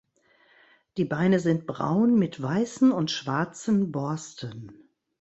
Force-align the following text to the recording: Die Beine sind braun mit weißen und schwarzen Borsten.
Die 0.97 1.05
Beine 1.05 1.39
sind 1.39 1.67
braun 1.67 2.17
mit 2.17 2.41
weißen 2.41 2.91
und 2.91 3.11
schwarzen 3.11 3.91
Borsten. 3.91 4.89